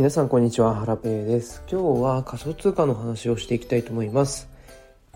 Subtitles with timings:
[0.00, 1.62] 皆さんこんにちは、ハラペーです。
[1.70, 4.48] 今日は仮想通貨の話をしていきたいと思います。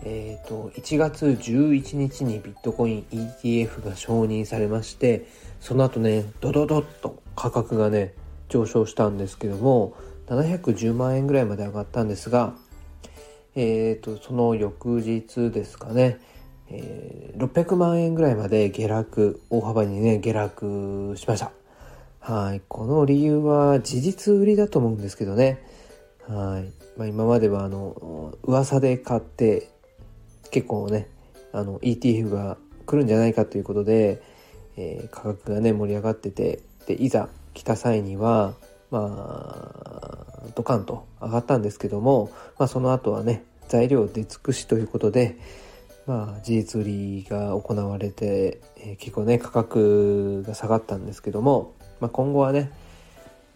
[0.03, 5.25] えっ、ー、と、1月11日にビットコイン ETF が承認されまして、
[5.59, 8.13] その後ね、ドドドッと価格がね、
[8.47, 12.53] 上昇したんですけども、710万円ぐらいまで上がったんですが、
[13.55, 16.19] えっ、ー、と、その翌日ですかね、
[16.69, 21.64] えー、600万円ぐらいまで下落、大幅にね、下落しました。
[22.27, 22.61] はい。
[22.67, 25.63] この理由は事実売りだと思うんですけどね。
[26.27, 26.73] はい。
[26.97, 29.69] まあ、今まではあの、噂で買って
[30.49, 31.07] 結構ね、
[31.53, 32.57] あの ETF が
[32.87, 34.23] 来るんじゃないかということで、
[34.75, 38.55] えー、価格がね、盛り上がってて、で、いざ来た際には、
[38.89, 45.37] まあ、ドカンと上がったんですけども、まあ、その後はね、材料出尽くしということで、
[46.07, 52.71] まあ、事実売りが行われて、えー、結構ね、価格が下がったんですけども、まあ、今後はね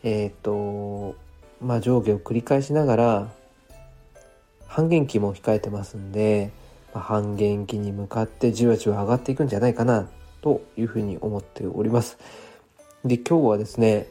[0.03, 1.15] えっ、と
[1.61, 3.31] まあ上下を繰り返しながら
[4.67, 6.51] 半減期も控えてますんで、
[6.93, 10.07] まあ、半減期に向かってじわじわ上がっていくんじゃないかな
[10.41, 12.17] というふうに思っております。
[13.03, 14.07] で今日はですね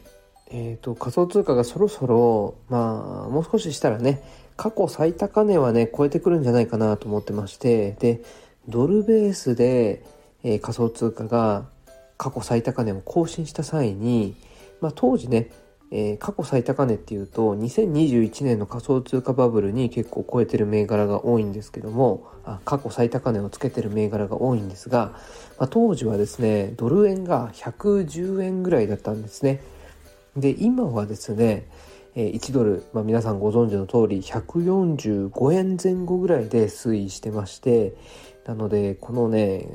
[0.51, 4.23] えーと、仮想通貨がそろそろまあもう少ししたらね
[4.57, 8.21] 過去最高値はね超えてくるんじゃないかなと思ってましてで
[8.67, 10.03] ドルベースで、
[10.43, 11.65] えー、仮想通貨が
[12.19, 14.35] 過去最高値を更新した際に、
[14.81, 15.49] まあ、当時ね、
[15.89, 25.13] えー、過去最高値っていうと2021年の仮想通貨バブルに結構超えてる銘柄が多いんですけどもあ過去最高値をつけてる銘柄が多いんですが、
[25.57, 29.61] まあ、当時はですねドル円が110円ぐらいだったんですね。
[30.35, 31.69] で今はですね
[32.15, 37.93] 1ドル、まあ、皆さんご存知の通り145円前後ぐらいで推移してまして
[38.45, 39.67] なのでこのね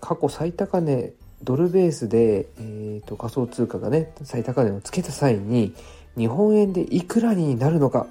[0.00, 5.74] 過去最高値ドルベースで、えーと、仮想通貨がね最高値をつけた際に
[6.16, 8.06] 日本円でいくらになるのか。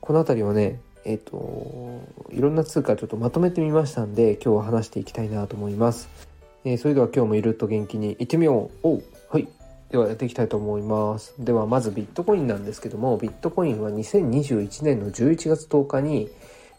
[0.00, 2.00] この辺りをねえっ、ー、と
[2.30, 6.08] いろんな通貨ちょっとまとめてみましたんで今日は話していきたいなと思います、
[6.64, 8.88] えー、それでは今日もゆるっと元気にいってみよう。
[8.88, 9.48] おはい。
[9.90, 11.34] ではやっていきたいと思います。
[11.38, 16.28] ではまずビットコインなんですけどもビットコインは2021年の11月10日に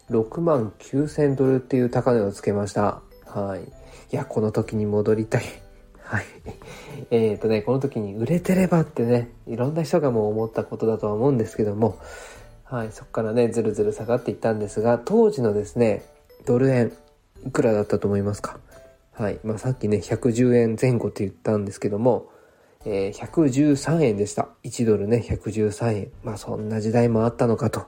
[0.09, 3.01] 6万9000ドルっていう高値をつけました。
[3.33, 5.43] はいいやこの時に戻りたい
[6.03, 6.25] はい。
[7.11, 11.97] えっ、ー、とね、この時に売れてればってね、いろんな人がもう思ったことだとは思うんですけども、
[12.65, 16.03] はい、そこからね、ずるずる下がっていったんですが、当時のですね、
[16.45, 16.91] ドル円、
[17.45, 18.59] いくらだったと思いますか？
[19.13, 19.39] はい。
[19.43, 22.29] まあ、さっきね、110円前後って言ったんですけども、
[22.85, 24.49] えー、113円でした。
[24.63, 26.11] 1ドルね、113円。
[26.23, 27.85] まあ、そんな時代もあったのかと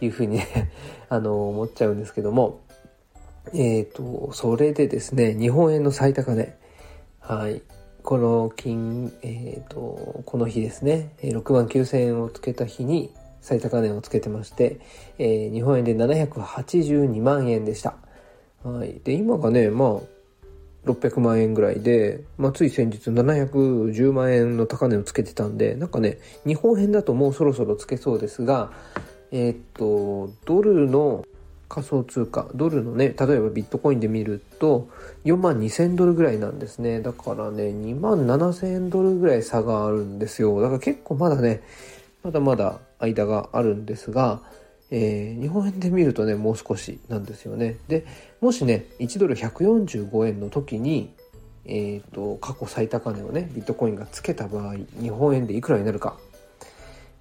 [0.00, 0.70] いうふうにね
[1.10, 2.60] あの、思っちゃうんですけども、
[3.54, 6.56] えっ、ー、と、それでですね、日本円の最高値、
[7.20, 7.62] はい。
[8.02, 14.80] この金、えっ、ー、と、この日ですね、6万9000円をつけた日に最高値をつけてまして、
[15.18, 17.96] えー、日本円で782万円でした。
[18.62, 19.00] はい。
[19.04, 20.00] で、今がね、まあ、
[20.86, 28.72] 600万円ぐらいで、まあ、つい先日710万円の高値をつけてたんで、なんかね、日本円だともうそろそろつけそうですが、
[29.30, 31.24] えっ、と、ドルの
[31.68, 34.88] 仮想通貨ドルのね例えばビットコインで見ると
[35.24, 37.00] 4万2000ドルぐらいなんですね。
[37.00, 40.60] だからね2万7000ドルぐらい差があるんですよ。
[40.60, 41.62] だから結構まだね
[42.22, 44.40] まだまだ間があるんですが、
[44.90, 47.76] えー、日本円で見るとねもう少しなんですよね。
[47.88, 48.06] で
[48.40, 51.14] もしね1ドル145円の時に
[51.70, 56.16] えーと、過去最高値をねビットコインがつけた場合日本円でいくらになるか、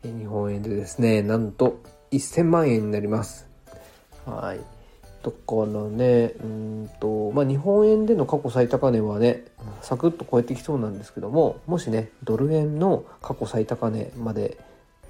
[0.04, 1.82] え日本円でですねなんと
[2.12, 3.47] 1000万円になります。
[4.28, 4.60] はい。
[5.24, 9.46] だからね、うんと、まあ、日本円での過去最高値はね、
[9.82, 14.58] サクッと超えてきそうなんですけども、もしね、ドル円の過去最高値まで、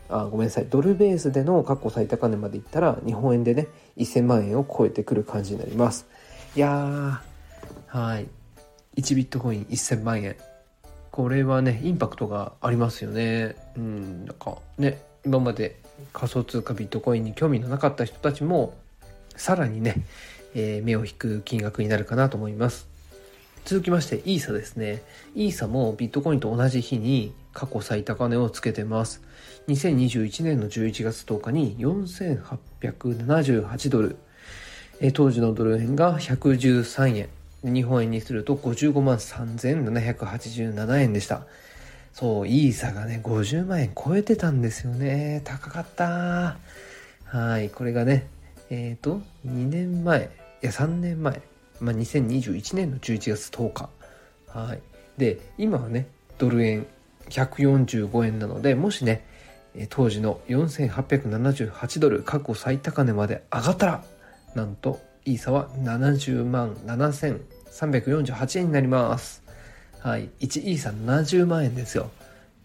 [0.09, 3.67] あ、ごめんなさい、ドルベースでの過去最高値までいったら、日本円でね、
[3.97, 6.07] 1000万円を超えてくる感じになります。
[6.55, 8.27] いやー、はい。
[8.95, 10.35] 1ビットコイン1000万円。
[11.11, 13.55] これはね、インパクトがありますよね。
[13.75, 15.79] うん、なんかね、今まで
[16.13, 18.73] 仮想通貨ビットコインに興味のなかった人たちも
[19.37, 19.95] さらにね、
[20.53, 22.87] えー、目を引く金額になるかなと思います。
[23.65, 25.03] 続きまして、イーサですね。
[25.35, 29.21] イーサもビットコインと同じ日に過去最高値をつけてます。
[29.67, 34.17] 2021年の11月10日に4878ドル。
[34.99, 37.29] えー、当時のドル円が113円。
[37.63, 41.45] 日本円にすると55万3787円でした。
[42.13, 45.41] そう、イーサがね、50万円超えてたんですよね。
[45.43, 46.57] 高かった。
[47.25, 48.27] はい、これがね、
[48.69, 50.29] えっ、ー、と、2年前、
[50.61, 51.41] いや、3年前、
[51.79, 53.89] まあ、2021年の11月10日。
[54.47, 54.81] はい。
[55.17, 56.85] で、今はね、ドル円
[57.29, 59.25] 145円なので、もしね、
[59.89, 64.03] 当時の4878ドル過去最高値まで上がったら
[64.55, 69.43] なんとイーサは70万7348円になります。
[69.99, 70.29] はい。
[70.39, 72.09] 1イーサ70万円ですよ。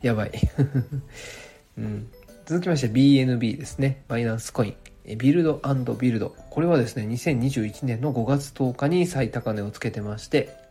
[0.01, 0.33] やばい、
[1.79, 2.09] うん、
[2.47, 4.03] 続きまして BNB ですね。
[4.09, 4.92] バイナンスコイン。
[5.05, 5.61] ビルド
[5.99, 10.63] ビルドこれはですね2021年の5月10日に最高値をつけてまして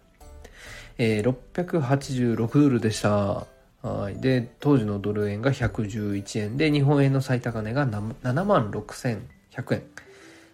[1.04, 3.48] えー、686ドルでした。
[3.82, 4.22] はい。
[4.22, 9.84] で、当時のドル円が111円で、日本円の最高値が7万6100円。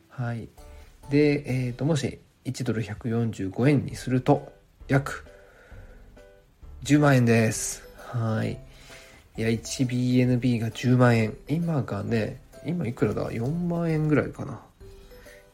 [0.10, 0.48] はい。
[1.10, 4.54] で、えっ、ー、と、もし1ドル145円にすると、
[4.88, 5.26] 約
[6.86, 7.84] 10万円です。
[7.98, 8.58] はい。
[9.36, 11.36] いや、1BNB が10万円。
[11.50, 14.62] 今がね、今いくらだ ?4 万円ぐらいかな。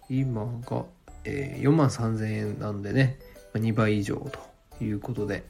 [0.10, 0.86] 今が、
[1.24, 3.20] えー、4万3000円なんでね、
[3.54, 4.54] 2倍以上と。
[4.82, 5.44] いうことで、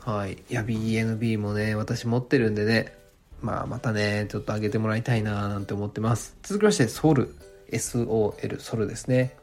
[0.00, 0.34] はい。
[0.48, 2.94] いや、BNB もね、私持ってるんでね、
[3.40, 6.36] まあ、またね、ちょっと上げてもらいたいななんて思ってます。
[6.42, 7.34] 続きまして、ソル。
[7.70, 9.36] SOL、ソルですね。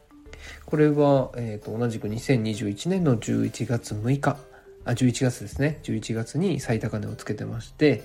[0.64, 4.36] これは、えっ、ー、と、同じく2021年の11月6日、
[4.84, 5.78] あ、11月ですね。
[5.84, 8.04] 11月に最高値をつけてまして、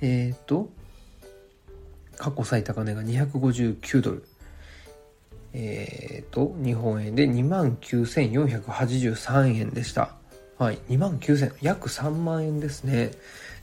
[0.00, 0.70] えっ、ー、と、
[2.18, 4.24] 過去最高値が259ドル。
[5.54, 10.10] えっ、ー、と、日本円で29,483円でした。
[10.58, 13.12] はい、2万9000、約3万円ですね。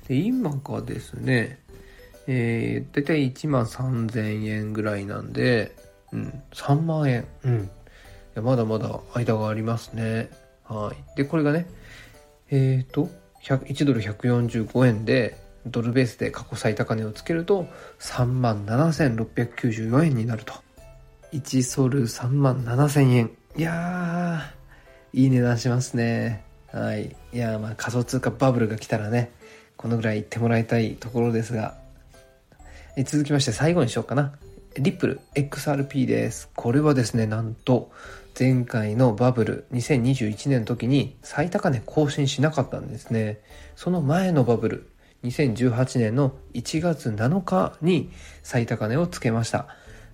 [0.07, 1.59] で、今がですね、
[2.27, 5.75] えー、だいたい1万3000円ぐらいなんで、
[6.11, 7.27] うん、3万円。
[7.43, 7.69] うん。
[8.41, 10.31] まだまだ間がありますね。
[10.63, 10.97] はい。
[11.17, 11.67] で、これがね、
[12.49, 13.09] えっ、ー、と、
[13.41, 17.67] 1ドル145円で、ドルベースで過去最高値をつけると、
[17.99, 20.53] 3万7694円になると。
[21.33, 23.31] 1ソル3万7000円。
[23.57, 26.43] いやー、いい値段しますね。
[26.71, 27.15] はい。
[27.33, 29.31] いや、まあ仮想通貨バブルが来たらね、
[29.77, 31.75] このぐらい言ってもらいたいところですが、
[32.95, 34.33] え続きまして最後にしようかな。
[34.77, 36.49] リップル XRP です。
[36.55, 37.91] これはですね、なんと、
[38.37, 43.39] 前回のバブル2021年の時に最高値更新しなかったんですね。
[43.77, 44.89] その前のバブル
[45.25, 48.11] 2018年の1月7日に
[48.43, 49.67] 最高値をつけました。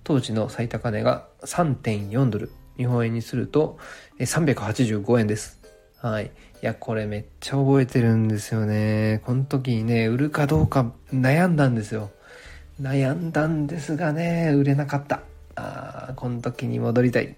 [0.03, 2.51] 当時の最高値が3.4ドル。
[2.77, 3.77] 日本円にすると
[4.19, 5.59] 385円です。
[6.01, 6.25] はい。
[6.25, 6.29] い
[6.61, 9.21] や、これめっちゃ覚えてるんですよね。
[9.25, 12.09] この時にね、売るかどうか悩んだんですよ。
[12.81, 15.21] 悩んだんですがね、売れなかった。
[15.55, 17.35] ああ、この時に戻りたい。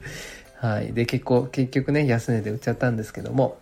[0.56, 0.92] はい。
[0.92, 3.58] で、結構、結局ね、安値で売っちゃったんですけども、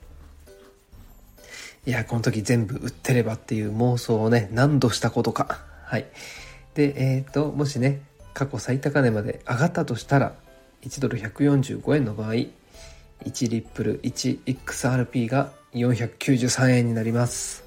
[1.87, 5.61] いや、この時全部売ってればっていう妄想をね、何度したことか。
[5.85, 6.07] はい。
[6.75, 8.03] で、えっ、ー、と、もしね、
[8.35, 10.35] 過去最高値まで上がったとしたら、
[10.83, 12.51] 1ドル145円の場合、1
[13.25, 17.65] リップル 1XRP が493円になります。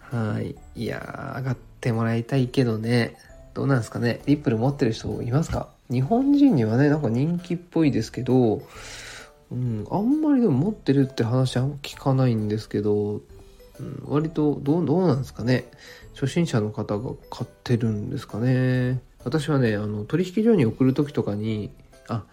[0.00, 0.54] はい。
[0.76, 3.16] いやー、上がってもらいたいけどね。
[3.52, 4.20] どうなんですかね。
[4.26, 5.68] リップル持ってる人いますか？
[5.90, 8.62] 日本人にはね、なんか人気っぽいですけど、
[9.54, 13.20] うん、あんまりでも持ってるって話は聞かないんですけど、
[13.80, 15.70] うん、割とどう、どうなんですかね。
[16.14, 19.00] 初心者の方が買ってるんですかね。
[19.24, 21.70] 私はね、あの、取引所に送る時とかに、
[22.08, 22.24] あ、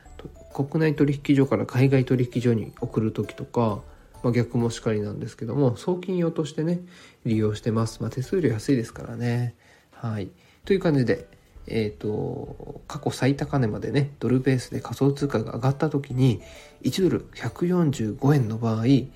[0.53, 3.81] 国内取引所から海外取引所に送る時とか、
[4.23, 6.81] まあ、逆もしかりなんですけども送金用としてね
[7.25, 9.55] 利用してます、まあ、手数料安いですからね
[9.91, 10.29] はい
[10.65, 11.27] という感じで
[11.67, 16.41] えっ、ー、と過去最高値までねドルベースで仮想通貨が上がった時に
[16.83, 19.09] 1ドル145円の場合日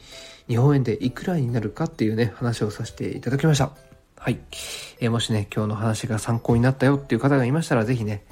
[0.58, 3.72] 本円でいくらになるかっていうね話をさせていただきました
[4.18, 4.40] はい、
[5.00, 8.24] えー、もしね今日の話が参考になったよっていう方がいましたら是非ね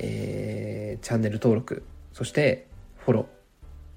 [0.00, 1.82] えー、チャンネル登録
[2.18, 3.26] そして、フォロー。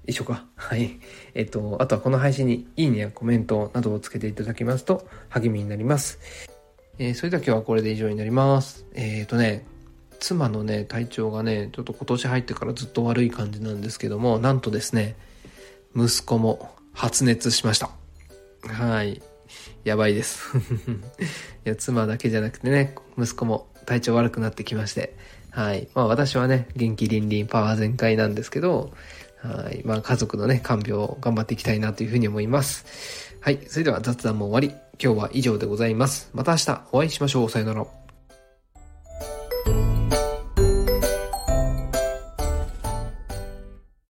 [0.06, 0.46] 一緒か。
[0.54, 1.00] はい。
[1.34, 6.51] えっと、あとはこの配信にいいねやコメントなどをつけていただきますと励みになります。
[6.98, 8.84] えー、それでは今日はこれで以上になります。
[8.92, 9.64] えっ、ー、とね、
[10.20, 15.16] 妻のね、体調がね、ちょっと今年入ってからずっと悪い感じなんですけども、なんとですね、
[15.96, 17.90] 息子も発熱しました。
[18.68, 19.22] はい。
[19.84, 20.56] やばいです。
[21.64, 25.16] いや、妻だけじゃなくてね、息子も体調悪くなってきまして、
[25.50, 25.88] はい。
[25.94, 28.92] まあ私はね、元気凛々パワー全開なんですけど、
[29.38, 29.80] はい。
[29.86, 33.34] まあ家族のね、看病を頑張っていきたいなというふうに思います。
[33.40, 33.60] はい。
[33.66, 34.81] それでは雑談も終わり。
[35.00, 36.30] 今日は以上でございます。
[36.32, 37.50] また明日お会いしましょう。
[37.50, 38.01] さよなら。